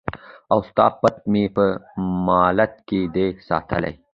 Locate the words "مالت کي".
2.29-2.99